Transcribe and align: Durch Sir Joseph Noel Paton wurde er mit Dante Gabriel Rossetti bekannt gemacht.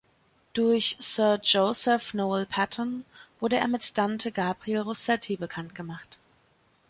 Durch 0.53 0.95
Sir 0.99 1.39
Joseph 1.43 2.15
Noel 2.15 2.47
Paton 2.47 3.05
wurde 3.39 3.57
er 3.57 3.67
mit 3.67 3.99
Dante 3.99 4.31
Gabriel 4.31 4.79
Rossetti 4.79 5.37
bekannt 5.37 5.75
gemacht. 5.75 6.17